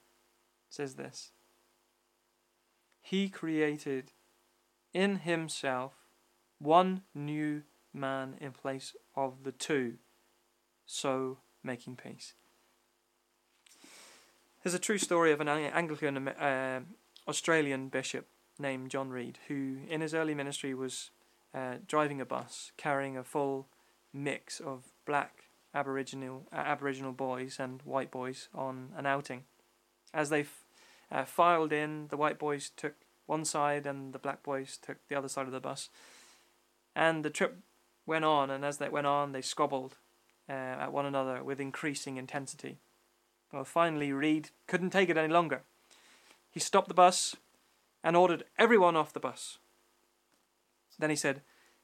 It 0.69 0.75
says 0.75 0.95
this 0.95 1.33
He 3.03 3.29
created 3.29 4.13
in 4.93 5.17
himself 5.17 5.93
one 6.59 7.03
new 7.15 7.63
man 7.95 8.35
in 8.41 8.53
place 8.53 8.95
of 9.15 9.45
the 9.45 9.53
two, 9.53 9.95
so 10.87 11.39
making 11.63 11.97
peace. 11.97 12.35
There's 14.63 14.75
a 14.75 14.79
true 14.79 14.99
story 14.99 15.31
of 15.33 15.41
an 15.41 15.49
Anglican 15.49 16.29
uh, 16.29 16.81
Australian 17.29 17.89
bishop 17.89 18.27
named 18.59 18.91
John 18.91 19.11
Reid, 19.11 19.39
who 19.49 19.79
in 19.89 20.01
his 20.01 20.15
early 20.15 20.35
ministry 20.35 20.75
was 20.75 21.11
uh, 21.55 21.77
driving 21.87 22.21
a 22.21 22.25
bus 22.25 22.73
carrying 22.77 23.17
a 23.17 23.25
full 23.25 23.69
mix 24.13 24.61
of 24.61 24.85
black 25.07 25.45
Aboriginal 25.75 26.47
uh, 26.53 26.57
Aboriginal 26.57 27.13
boys 27.13 27.57
and 27.59 27.83
white 27.83 28.11
boys 28.11 28.49
on 28.55 28.91
an 28.97 29.07
outing. 29.07 29.45
As 30.13 30.31
they 30.31 30.41
f- 30.41 30.65
uh, 31.11 31.25
filed 31.25 31.73
in, 31.73 32.07
the 32.09 32.17
white 32.17 32.39
boys 32.39 32.71
took 32.75 32.95
one 33.27 33.45
side 33.45 33.87
and 33.87 34.13
the 34.13 34.19
black 34.19 34.43
boys 34.43 34.79
took 34.81 34.99
the 35.09 35.17
other 35.17 35.29
side 35.29 35.47
of 35.47 35.53
the 35.53 35.61
bus. 35.61 35.91
And 36.95 37.25
the 37.25 37.31
trip 37.31 37.59
went 38.07 38.25
on, 38.25 38.51
and 38.51 38.65
as 38.65 38.79
they 38.79 38.89
went 38.89 39.07
on, 39.07 39.33
they 39.33 39.43
squabbled 39.43 39.97
uh, 40.49 40.53
at 40.53 40.93
one 40.93 41.07
another 41.07 41.43
with 41.43 41.61
increasing 41.61 42.17
intensity. 42.17 42.79
Well, 43.53 43.65
finally, 43.65 44.13
Reid 44.13 44.51
couldn't 44.67 44.91
take 44.91 45.09
it 45.09 45.17
any 45.17 45.33
longer. 45.33 45.63
He 46.51 46.61
stopped 46.61 46.89
the 46.89 46.95
bus 46.95 47.37
and 48.03 48.17
ordered 48.17 48.45
everyone 48.59 48.97
off 48.97 49.13
the 49.13 49.21
bus. 49.21 49.59
Then 50.99 51.11
he 51.11 51.17
said, 51.17 51.43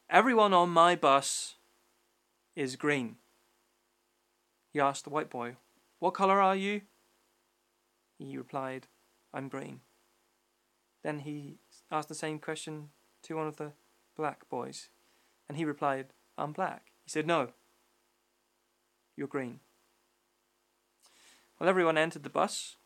Everyone 0.09 0.53
on 0.53 0.71
my 0.71 0.97
bus 0.97 1.55
is 2.57 2.77
green. 2.77 3.17
He 4.73 4.81
asked 4.81 5.05
the 5.05 5.11
white 5.11 5.31
boy, 5.31 5.57
What 5.99 6.15
colour 6.15 6.41
are 6.41 6.57
you? 6.57 6.83
He 8.19 8.37
replied, 8.37 8.87
I'm 9.33 9.49
green. 9.49 9.81
Then 11.03 11.21
he 11.21 11.59
asked 11.91 12.09
the 12.09 12.15
same 12.15 12.39
question 12.39 12.91
to 13.23 13.37
one 13.37 13.47
of 13.47 13.57
the 13.57 13.73
black 14.17 14.49
boys, 14.49 14.89
and 15.51 15.57
he 15.57 15.65
replied, 15.65 16.07
I'm 16.39 16.53
black. 16.53 16.93
He 17.03 17.11
said, 17.11 17.27
No, 17.27 17.49
you're 19.17 19.27
green. 19.27 19.59
Well, 21.59 21.69
everyone 21.69 21.99
entered 21.99 22.23
the 22.23 22.31
bus, 22.31 22.77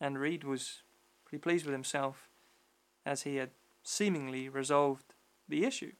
and 0.00 0.18
Reid 0.18 0.44
was 0.44 0.80
pretty 1.26 1.42
pleased 1.42 1.66
with 1.66 1.74
himself 1.74 2.30
as 3.04 3.24
he 3.24 3.36
had 3.36 3.50
seemingly 3.82 4.48
resolved 4.48 5.12
the 5.46 5.66
issue. 5.66 5.92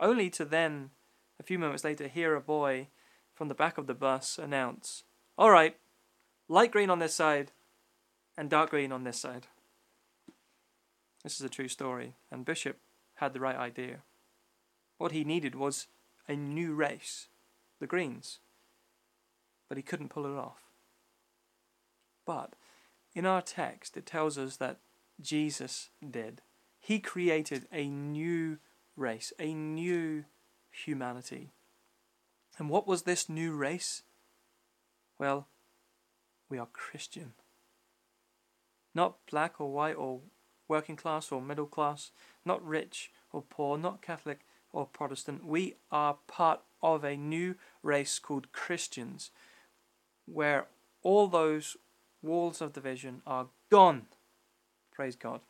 Only 0.00 0.30
to 0.30 0.46
then, 0.46 0.92
a 1.38 1.42
few 1.42 1.58
moments 1.58 1.84
later, 1.84 2.08
hear 2.08 2.34
a 2.34 2.40
boy 2.40 2.88
from 3.34 3.48
the 3.48 3.54
back 3.54 3.76
of 3.76 3.86
the 3.86 3.92
bus 3.92 4.38
announce, 4.38 5.02
All 5.36 5.50
right, 5.50 5.76
light 6.48 6.70
green 6.70 6.88
on 6.88 7.00
this 7.00 7.14
side 7.14 7.52
and 8.34 8.48
dark 8.48 8.70
green 8.70 8.92
on 8.92 9.04
this 9.04 9.20
side. 9.20 9.46
This 11.22 11.38
is 11.38 11.42
a 11.42 11.50
true 11.50 11.68
story, 11.68 12.14
and 12.30 12.46
Bishop 12.46 12.78
had 13.16 13.34
the 13.34 13.40
right 13.40 13.56
idea. 13.56 14.04
What 14.98 15.12
he 15.12 15.24
needed 15.24 15.54
was 15.54 15.86
a 16.28 16.34
new 16.34 16.74
race, 16.74 17.28
the 17.80 17.86
Greens, 17.86 18.40
but 19.68 19.78
he 19.78 19.82
couldn't 19.82 20.10
pull 20.10 20.26
it 20.26 20.36
off. 20.36 20.62
But 22.26 22.54
in 23.14 23.24
our 23.24 23.40
text, 23.40 23.96
it 23.96 24.04
tells 24.04 24.36
us 24.36 24.56
that 24.56 24.80
Jesus 25.20 25.90
did. 26.08 26.42
He 26.78 26.98
created 26.98 27.66
a 27.72 27.88
new 27.88 28.58
race, 28.96 29.32
a 29.38 29.54
new 29.54 30.24
humanity. 30.70 31.52
And 32.58 32.68
what 32.68 32.86
was 32.86 33.02
this 33.02 33.28
new 33.28 33.52
race? 33.52 34.02
Well, 35.18 35.46
we 36.48 36.58
are 36.58 36.68
Christian. 36.72 37.34
Not 38.94 39.16
black 39.30 39.60
or 39.60 39.72
white 39.72 39.96
or 39.96 40.20
working 40.66 40.96
class 40.96 41.30
or 41.30 41.40
middle 41.40 41.66
class, 41.66 42.10
not 42.44 42.64
rich 42.66 43.10
or 43.32 43.42
poor, 43.42 43.78
not 43.78 44.02
Catholic 44.02 44.40
or 44.72 44.86
Protestant. 44.86 45.44
We 45.44 45.76
are 45.90 46.18
part 46.26 46.60
of 46.82 47.04
a 47.04 47.16
new 47.16 47.56
race 47.82 48.18
called 48.18 48.52
Christians, 48.52 49.30
where 50.26 50.66
all 51.02 51.26
those 51.26 51.76
walls 52.22 52.60
of 52.60 52.72
division 52.72 53.22
are 53.26 53.46
gone. 53.70 54.06
Praise 54.92 55.16
God. 55.16 55.40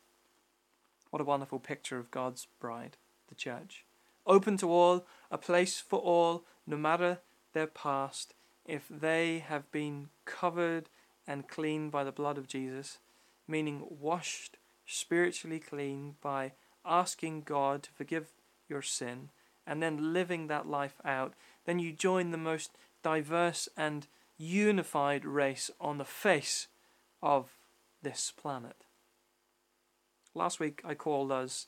What 1.09 1.21
a 1.21 1.25
wonderful 1.25 1.59
picture 1.59 1.97
of 1.97 2.11
God's 2.11 2.47
bride, 2.59 2.97
the 3.27 3.35
church. 3.35 3.85
Open 4.27 4.57
to 4.57 4.71
all, 4.71 5.05
a 5.31 5.37
place 5.37 5.79
for 5.79 5.99
all, 5.99 6.43
no 6.67 6.77
matter 6.77 7.19
their 7.53 7.67
past, 7.67 8.35
if 8.65 8.85
they 8.89 9.39
have 9.39 9.71
been 9.71 10.09
covered 10.25 10.89
and 11.25 11.47
clean 11.47 11.89
by 11.89 12.03
the 12.03 12.11
blood 12.11 12.37
of 12.37 12.47
Jesus, 12.47 12.99
meaning 13.47 13.83
washed 13.89 14.57
spiritually 14.85 15.59
clean 15.59 16.15
by 16.21 16.51
asking 16.85 17.41
God 17.41 17.83
to 17.83 17.91
forgive 17.91 18.27
your 18.69 18.81
sin 18.81 19.29
and 19.65 19.81
then 19.81 20.13
living 20.13 20.47
that 20.47 20.67
life 20.67 20.95
out, 21.05 21.33
then 21.65 21.79
you 21.79 21.91
join 21.91 22.31
the 22.31 22.37
most 22.37 22.71
diverse 23.03 23.69
and 23.77 24.07
unified 24.37 25.25
race 25.25 25.69
on 25.79 25.97
the 25.97 26.05
face 26.05 26.67
of 27.21 27.57
this 28.01 28.31
planet. 28.35 28.85
Last 30.33 30.59
week 30.59 30.81
I 30.85 30.95
called 30.95 31.31
us 31.31 31.67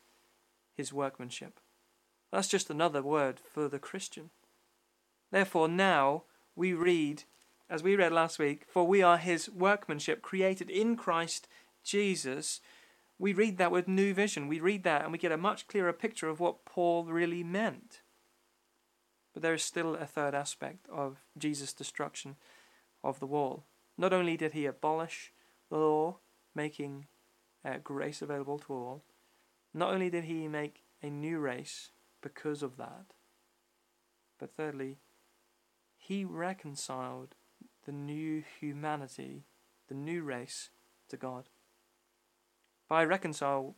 his 0.75 0.93
workmanship. 0.93 1.59
That's 2.31 2.47
just 2.47 2.69
another 2.69 3.01
word 3.03 3.39
for 3.39 3.67
the 3.67 3.79
Christian. 3.79 4.29
Therefore, 5.31 5.67
now 5.67 6.23
we 6.55 6.73
read, 6.73 7.23
as 7.69 7.83
we 7.83 7.95
read 7.95 8.11
last 8.11 8.39
week, 8.39 8.63
for 8.67 8.87
we 8.87 9.01
are 9.01 9.17
his 9.17 9.49
workmanship 9.49 10.21
created 10.21 10.69
in 10.69 10.95
Christ 10.95 11.47
Jesus. 11.83 12.61
We 13.21 13.33
read 13.33 13.59
that 13.59 13.71
with 13.71 13.87
new 13.87 14.15
vision. 14.15 14.47
We 14.47 14.59
read 14.59 14.81
that 14.83 15.03
and 15.03 15.11
we 15.11 15.19
get 15.19 15.31
a 15.31 15.37
much 15.37 15.67
clearer 15.67 15.93
picture 15.93 16.27
of 16.27 16.39
what 16.39 16.65
Paul 16.65 17.05
really 17.05 17.43
meant. 17.43 18.01
But 19.31 19.43
there 19.43 19.53
is 19.53 19.61
still 19.61 19.93
a 19.93 20.07
third 20.07 20.33
aspect 20.33 20.87
of 20.91 21.17
Jesus' 21.37 21.71
destruction 21.71 22.35
of 23.03 23.19
the 23.19 23.27
wall. 23.27 23.65
Not 23.95 24.11
only 24.11 24.37
did 24.37 24.53
he 24.53 24.65
abolish 24.65 25.33
the 25.69 25.77
law, 25.77 26.17
making 26.55 27.05
uh, 27.63 27.77
grace 27.83 28.23
available 28.23 28.57
to 28.57 28.73
all, 28.73 29.03
not 29.71 29.93
only 29.93 30.09
did 30.09 30.23
he 30.23 30.47
make 30.47 30.81
a 31.03 31.11
new 31.11 31.37
race 31.37 31.91
because 32.23 32.63
of 32.63 32.77
that, 32.77 33.13
but 34.39 34.55
thirdly, 34.57 34.97
he 35.95 36.25
reconciled 36.25 37.35
the 37.85 37.91
new 37.91 38.41
humanity, 38.59 39.43
the 39.89 39.93
new 39.93 40.23
race, 40.23 40.71
to 41.09 41.17
God. 41.17 41.49
By 42.91 43.05
reconcile, 43.05 43.75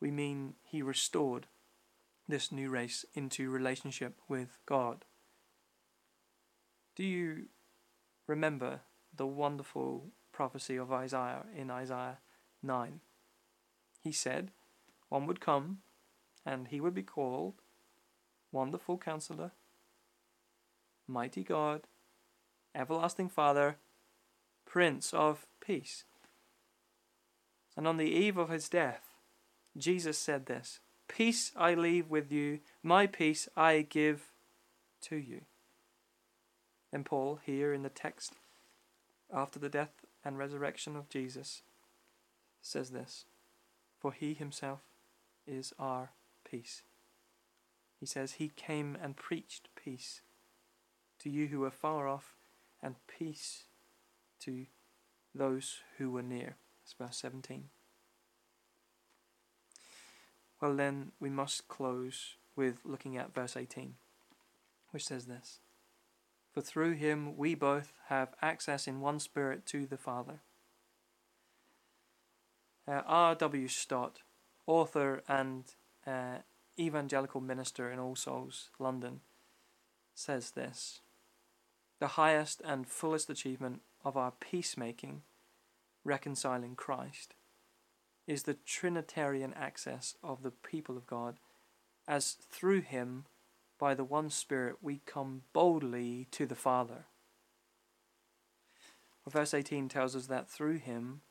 we 0.00 0.10
mean 0.10 0.56
he 0.62 0.82
restored 0.82 1.46
this 2.28 2.52
new 2.52 2.68
race 2.68 3.06
into 3.14 3.48
relationship 3.48 4.20
with 4.28 4.58
God. 4.66 5.06
Do 6.94 7.04
you 7.04 7.46
remember 8.26 8.80
the 9.16 9.26
wonderful 9.26 10.10
prophecy 10.30 10.76
of 10.76 10.92
Isaiah 10.92 11.46
in 11.56 11.70
Isaiah 11.70 12.18
9? 12.62 13.00
He 14.02 14.12
said, 14.12 14.50
One 15.08 15.26
would 15.26 15.40
come, 15.40 15.78
and 16.44 16.68
he 16.68 16.82
would 16.82 16.94
be 16.94 17.02
called 17.02 17.54
Wonderful 18.52 18.98
Counselor, 18.98 19.52
Mighty 21.08 21.44
God, 21.44 21.84
Everlasting 22.74 23.30
Father, 23.30 23.76
Prince 24.66 25.14
of 25.14 25.46
Peace. 25.64 26.04
And 27.76 27.88
on 27.88 27.96
the 27.96 28.10
eve 28.10 28.36
of 28.36 28.50
his 28.50 28.68
death, 28.68 29.02
Jesus 29.76 30.18
said 30.18 30.46
this 30.46 30.80
Peace 31.08 31.52
I 31.56 31.74
leave 31.74 32.08
with 32.08 32.30
you, 32.30 32.60
my 32.82 33.06
peace 33.06 33.48
I 33.56 33.82
give 33.82 34.32
to 35.02 35.16
you. 35.16 35.42
And 36.92 37.04
Paul, 37.04 37.40
here 37.44 37.72
in 37.72 37.82
the 37.82 37.88
text, 37.88 38.34
after 39.32 39.58
the 39.58 39.68
death 39.68 40.04
and 40.24 40.38
resurrection 40.38 40.96
of 40.96 41.08
Jesus, 41.08 41.62
says 42.62 42.90
this 42.90 43.24
For 43.98 44.12
he 44.12 44.34
himself 44.34 44.80
is 45.46 45.72
our 45.78 46.10
peace. 46.48 46.82
He 47.98 48.06
says, 48.06 48.32
He 48.32 48.48
came 48.48 48.96
and 49.02 49.16
preached 49.16 49.68
peace 49.74 50.20
to 51.20 51.30
you 51.30 51.48
who 51.48 51.60
were 51.60 51.70
far 51.70 52.06
off, 52.06 52.34
and 52.82 52.96
peace 53.06 53.64
to 54.40 54.66
those 55.34 55.78
who 55.98 56.10
were 56.10 56.22
near. 56.22 56.56
That's 56.84 56.92
verse 56.98 57.16
17. 57.16 57.64
Well, 60.60 60.76
then 60.76 61.12
we 61.18 61.30
must 61.30 61.66
close 61.66 62.36
with 62.56 62.76
looking 62.84 63.16
at 63.16 63.34
verse 63.34 63.56
18, 63.56 63.94
which 64.90 65.06
says 65.06 65.24
this 65.24 65.60
For 66.52 66.60
through 66.60 66.92
him 66.92 67.36
we 67.36 67.54
both 67.54 67.92
have 68.08 68.34
access 68.42 68.86
in 68.86 69.00
one 69.00 69.18
spirit 69.18 69.64
to 69.66 69.86
the 69.86 69.96
Father. 69.96 70.40
Uh, 72.86 73.00
R.W. 73.06 73.66
Stott, 73.68 74.20
author 74.66 75.22
and 75.26 75.64
uh, 76.06 76.38
evangelical 76.78 77.40
minister 77.40 77.90
in 77.90 77.98
All 77.98 78.14
Souls, 78.14 78.68
London, 78.78 79.20
says 80.14 80.50
this 80.50 81.00
The 81.98 82.08
highest 82.08 82.60
and 82.62 82.86
fullest 82.86 83.30
achievement 83.30 83.80
of 84.04 84.18
our 84.18 84.32
peacemaking, 84.32 85.22
reconciling 86.04 86.76
Christ, 86.76 87.34
is 88.26 88.44
the 88.44 88.54
Trinitarian 88.54 89.52
access 89.54 90.16
of 90.22 90.42
the 90.42 90.50
people 90.50 90.96
of 90.96 91.06
God, 91.06 91.36
as 92.06 92.36
through 92.50 92.82
him, 92.82 93.24
by 93.78 93.94
the 93.94 94.04
one 94.04 94.30
Spirit, 94.30 94.76
we 94.80 95.00
come 95.04 95.42
boldly 95.52 96.28
to 96.30 96.46
the 96.46 96.54
Father. 96.54 97.06
Well, 99.24 99.32
Verse 99.32 99.54
18 99.54 99.88
tells 99.88 100.14
us 100.14 100.26
that 100.26 100.48
through 100.48 100.78
him, 100.78 101.22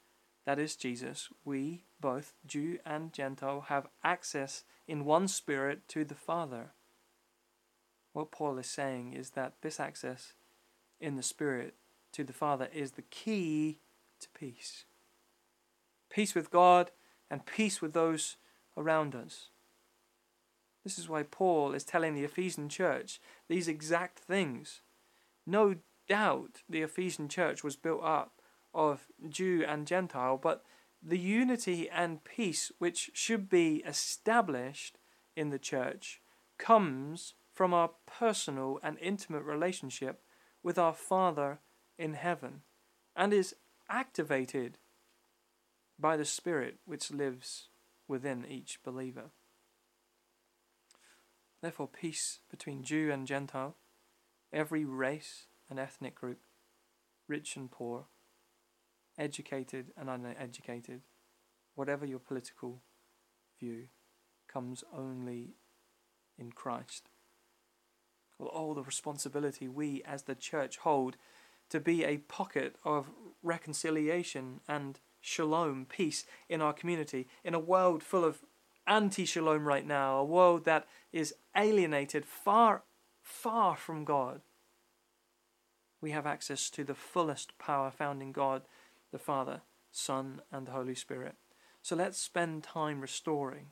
that 0.46 0.60
is 0.60 0.76
Jesus, 0.76 1.30
we, 1.46 1.86
both 2.02 2.34
Jew 2.46 2.80
and 2.86 3.14
Gentile, 3.14 3.66
have 3.70 3.88
access 4.04 4.66
in 4.88 5.06
one 5.06 5.28
Spirit 5.28 5.88
to 5.90 6.04
the 6.04 6.16
Father. 6.16 6.72
What 8.12 8.32
Paul 8.32 8.58
is 8.58 8.68
saying 8.68 9.14
is 9.14 9.32
that 9.32 9.54
this 9.62 9.80
access 9.80 10.34
in 11.00 11.16
the 11.16 11.24
Spirit 11.24 11.76
to 12.12 12.24
the 12.24 12.34
Father 12.34 12.68
is 12.74 12.92
the 12.92 13.04
key 13.04 13.80
to 14.24 14.30
peace 14.30 14.86
peace 16.14 16.36
with 16.36 16.52
God, 16.52 16.92
and 17.30 17.46
peace 17.46 17.82
with 17.82 17.94
those 17.94 18.38
around 18.78 19.16
us. 19.16 19.50
This 20.84 21.00
is 21.00 21.10
why 21.10 21.24
Paul 21.24 21.74
is 21.74 21.84
telling 21.84 22.14
the 22.14 22.24
Ephesian 22.24 22.70
church 22.70 23.20
these 23.50 23.68
exact 23.68 24.20
things. 24.20 24.82
No 25.48 25.76
doubt 26.08 26.62
the 26.70 26.84
Ephesian 26.84 27.30
church 27.30 27.64
was 27.64 27.76
built 27.76 28.04
up 28.04 28.42
of 28.74 29.08
Jew 29.28 29.66
and 29.68 29.88
Gentile, 29.88 30.38
but 30.38 30.64
the 31.02 31.18
unity 31.18 31.90
and 31.90 32.24
peace 32.24 32.72
which 32.78 33.10
should 33.14 33.50
be 33.50 33.84
established 33.88 35.00
in 35.36 35.50
the 35.50 35.60
church 35.60 36.22
comes 36.58 37.34
from 37.52 37.74
our 37.74 37.92
personal 38.06 38.80
and 38.84 38.98
intimate 39.00 39.44
relationship 39.44 40.22
with 40.62 40.78
our 40.78 40.94
Father 40.94 41.60
in 41.98 42.14
heaven 42.14 42.62
and 43.16 43.34
is 43.34 43.56
activated 43.94 44.80
by 46.00 46.18
the 46.18 46.26
Spirit 46.26 46.80
which 46.86 47.12
lives 47.12 47.68
within 48.08 48.44
each 48.44 48.80
believer. 48.84 49.30
Therefore, 51.62 51.88
peace 51.88 52.40
between 52.50 52.84
Jew 52.84 53.12
and 53.12 53.28
Gentile, 53.28 53.76
every 54.52 54.84
race 54.84 55.46
and 55.70 55.80
ethnic 55.80 56.16
group, 56.16 56.40
rich 57.28 57.56
and 57.56 57.70
poor, 57.72 58.08
educated 59.18 59.92
and 59.96 60.10
uneducated, 60.10 61.02
whatever 61.76 62.06
your 62.06 62.20
political 62.20 62.82
view, 63.60 63.90
comes 64.52 64.84
only 64.92 65.54
in 66.38 66.52
Christ. 66.52 67.10
Well, 68.40 68.50
all 68.50 68.74
the 68.74 68.84
responsibility 68.84 69.68
we 69.68 70.02
as 70.04 70.24
the 70.24 70.36
church 70.36 70.78
hold 70.78 71.16
to 71.74 71.80
be 71.80 72.06
a 72.06 72.20
pocket 72.20 72.76
of 72.86 73.10
reconciliation 73.42 74.60
and 74.68 75.00
shalom, 75.20 75.88
peace 75.90 76.24
in 76.48 76.62
our 76.62 76.72
community, 76.72 77.28
in 77.44 77.56
a 77.56 77.60
world 77.60 78.04
full 78.04 78.24
of 78.24 78.44
anti 78.86 79.26
shalom 79.26 79.68
right 79.68 79.88
now, 79.88 80.18
a 80.18 80.24
world 80.24 80.66
that 80.66 80.86
is 81.12 81.34
alienated 81.58 82.28
far, 82.28 82.84
far 83.24 83.76
from 83.76 84.06
God. 84.06 84.42
We 86.00 86.12
have 86.12 86.28
access 86.28 86.70
to 86.70 86.84
the 86.84 86.94
fullest 86.94 87.58
power 87.58 87.90
found 87.90 88.22
in 88.22 88.34
God, 88.34 88.62
the 89.12 89.18
Father, 89.18 89.62
Son, 89.92 90.44
and 90.52 90.68
the 90.68 90.74
Holy 90.74 90.94
Spirit. 90.94 91.34
So 91.82 91.96
let's 91.96 92.20
spend 92.20 92.62
time 92.62 93.02
restoring, 93.02 93.72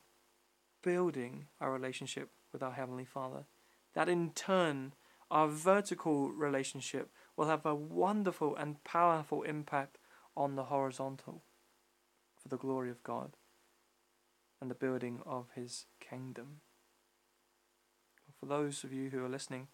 building 0.81 1.49
our 1.59 1.71
relationship 1.71 2.31
with 2.51 2.63
our 2.63 2.71
Heavenly 2.71 3.05
Father. 3.05 3.45
That 3.93 4.09
in 4.09 4.31
turn, 4.31 4.93
our 5.29 5.47
vertical 5.47 6.31
relationship 6.31 7.11
will 7.35 7.47
have 7.47 7.65
a 7.65 7.75
wonderful 7.75 8.55
and 8.55 8.83
powerful 8.83 9.43
impact 9.43 9.97
on 10.35 10.55
the 10.55 10.65
horizontal 10.65 11.41
for 12.41 12.49
the 12.49 12.57
glory 12.57 12.89
of 12.89 13.03
God 13.03 13.31
and 14.59 14.69
the 14.69 14.75
building 14.75 15.21
of 15.25 15.47
His 15.55 15.85
kingdom. 15.99 16.61
For 18.39 18.45
those 18.45 18.83
of 18.83 18.91
you 18.91 19.09
who 19.09 19.23
are 19.23 19.29
listening 19.29 19.67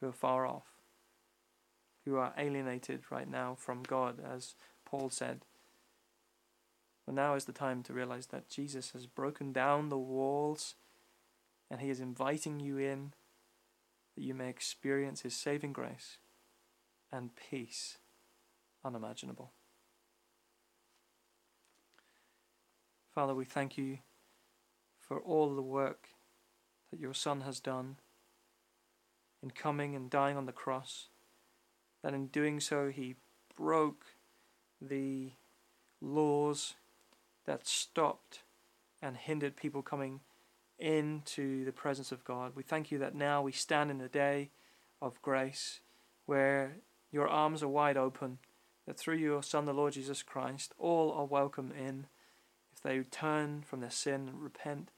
who 0.00 0.08
are 0.08 0.12
far 0.12 0.46
off, 0.46 0.66
who 2.04 2.16
are 2.16 2.32
alienated 2.38 3.02
right 3.10 3.28
now 3.28 3.56
from 3.58 3.82
God, 3.82 4.18
as 4.20 4.54
Paul 4.84 5.10
said, 5.10 5.44
well, 7.06 7.14
now 7.14 7.34
is 7.34 7.46
the 7.46 7.52
time 7.52 7.82
to 7.84 7.92
realize 7.92 8.26
that 8.26 8.48
Jesus 8.48 8.92
has 8.92 9.06
broken 9.06 9.52
down 9.52 9.88
the 9.88 9.98
walls 9.98 10.74
and 11.70 11.80
He 11.80 11.90
is 11.90 12.00
inviting 12.00 12.60
you 12.60 12.78
in 12.78 13.12
that 14.14 14.22
you 14.22 14.34
may 14.34 14.48
experience 14.48 15.22
His 15.22 15.34
saving 15.34 15.72
grace 15.72 16.18
and 17.12 17.30
peace 17.36 17.98
unimaginable. 18.84 19.52
Father, 23.14 23.34
we 23.34 23.44
thank 23.44 23.76
you 23.76 23.98
for 24.98 25.18
all 25.18 25.54
the 25.54 25.62
work 25.62 26.08
that 26.90 27.00
your 27.00 27.14
Son 27.14 27.40
has 27.42 27.60
done 27.60 27.96
in 29.42 29.50
coming 29.50 29.94
and 29.94 30.10
dying 30.10 30.36
on 30.36 30.46
the 30.46 30.52
cross, 30.52 31.08
that 32.02 32.14
in 32.14 32.26
doing 32.26 32.60
so 32.60 32.90
he 32.90 33.16
broke 33.56 34.04
the 34.80 35.30
laws 36.00 36.74
that 37.46 37.66
stopped 37.66 38.40
and 39.02 39.16
hindered 39.16 39.56
people 39.56 39.82
coming 39.82 40.20
into 40.78 41.64
the 41.64 41.72
presence 41.72 42.12
of 42.12 42.24
God. 42.24 42.52
We 42.54 42.62
thank 42.62 42.90
you 42.90 42.98
that 42.98 43.14
now 43.14 43.42
we 43.42 43.52
stand 43.52 43.90
in 43.90 44.00
a 44.00 44.08
day 44.08 44.50
of 45.00 45.20
grace 45.22 45.80
where 46.26 46.76
your 47.10 47.28
arms 47.28 47.62
are 47.62 47.68
wide 47.68 47.96
open, 47.96 48.38
that 48.86 48.98
through 48.98 49.16
your 49.16 49.42
Son, 49.42 49.64
the 49.64 49.72
Lord 49.72 49.94
Jesus 49.94 50.22
Christ, 50.22 50.72
all 50.78 51.12
are 51.12 51.24
welcome 51.24 51.72
in 51.72 52.06
if 52.72 52.82
they 52.82 53.00
turn 53.00 53.62
from 53.62 53.80
their 53.80 53.90
sin 53.90 54.28
and 54.28 54.42
repent 54.42 54.90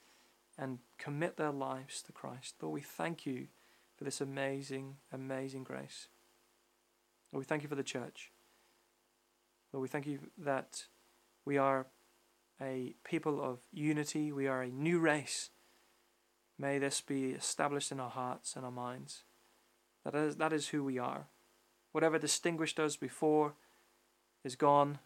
and 0.59 0.79
commit 0.99 1.37
their 1.37 1.51
lives 1.51 2.03
to 2.03 2.12
Christ. 2.12 2.57
Lord, 2.61 2.75
we 2.75 2.81
thank 2.81 3.25
you 3.25 3.46
for 3.96 4.05
this 4.05 4.20
amazing, 4.20 4.96
amazing 5.12 5.64
grace. 5.64 6.09
Lord, 7.33 7.40
we 7.40 7.46
thank 7.46 7.62
you 7.62 7.68
for 7.68 7.75
the 7.75 7.83
church. 7.83 8.31
Lord, 9.73 9.83
we 9.83 9.88
thank 9.88 10.07
you 10.07 10.18
that 10.38 10.87
we 11.44 11.57
are 11.57 11.87
a 12.61 12.94
people 13.05 13.42
of 13.42 13.59
unity, 13.73 14.33
we 14.33 14.46
are 14.46 14.62
a 14.62 14.68
new 14.68 14.99
race. 14.99 15.51
May 16.59 16.79
this 16.79 17.01
be 17.01 17.31
established 17.31 17.90
in 17.90 18.01
our 18.01 18.11
hearts 18.11 18.55
and 18.55 18.64
our 18.64 18.70
minds. 18.70 19.23
That 20.05 20.14
is, 20.14 20.37
that 20.37 20.53
is 20.53 20.68
who 20.68 20.85
we 20.85 20.99
are. 20.99 21.27
Whatever 21.92 22.18
distinguished 22.18 22.79
us 22.79 22.96
before 22.96 23.55
is 24.44 24.57
gone. 24.57 24.98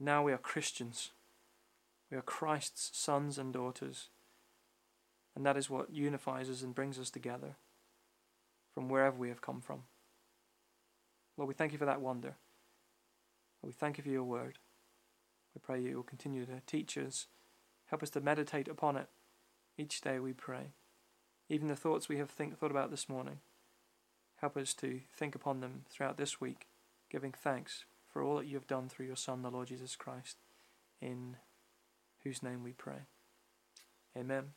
Now 0.00 0.22
we 0.22 0.32
are 0.32 0.38
Christians. 0.38 1.10
We 2.10 2.16
are 2.16 2.22
Christ's 2.22 2.90
sons 2.98 3.38
and 3.38 3.52
daughters. 3.52 4.08
And 5.36 5.44
that 5.44 5.56
is 5.56 5.68
what 5.68 5.92
unifies 5.92 6.48
us 6.48 6.62
and 6.62 6.74
brings 6.74 6.98
us 6.98 7.10
together 7.10 7.56
from 8.72 8.88
wherever 8.88 9.16
we 9.16 9.28
have 9.28 9.40
come 9.40 9.60
from. 9.60 9.82
Lord, 11.36 11.48
we 11.48 11.54
thank 11.54 11.72
you 11.72 11.78
for 11.78 11.84
that 11.84 12.00
wonder. 12.00 12.34
We 13.62 13.72
thank 13.72 13.98
you 13.98 14.04
for 14.04 14.10
your 14.10 14.24
word. 14.24 14.58
We 15.54 15.60
pray 15.60 15.80
you 15.80 15.96
will 15.96 16.02
continue 16.02 16.44
to 16.46 16.60
teach 16.66 16.98
us, 16.98 17.26
help 17.86 18.02
us 18.02 18.10
to 18.10 18.20
meditate 18.20 18.68
upon 18.68 18.96
it 18.96 19.08
each 19.76 20.00
day, 20.00 20.18
we 20.18 20.32
pray. 20.32 20.72
Even 21.48 21.68
the 21.68 21.76
thoughts 21.76 22.08
we 22.08 22.18
have 22.18 22.30
think, 22.30 22.58
thought 22.58 22.70
about 22.70 22.90
this 22.90 23.08
morning, 23.08 23.40
help 24.36 24.56
us 24.56 24.74
to 24.74 25.00
think 25.16 25.34
upon 25.34 25.60
them 25.60 25.84
throughout 25.88 26.16
this 26.16 26.40
week, 26.40 26.66
giving 27.10 27.32
thanks 27.32 27.84
for 28.12 28.22
all 28.22 28.36
that 28.36 28.46
you 28.46 28.54
have 28.56 28.66
done 28.66 28.88
through 28.88 29.06
your 29.06 29.16
Son, 29.16 29.42
the 29.42 29.50
Lord 29.50 29.68
Jesus 29.68 29.96
Christ, 29.96 30.36
in 31.00 31.36
whose 32.22 32.42
name 32.42 32.62
we 32.62 32.72
pray. 32.72 33.06
Amen. 34.16 34.52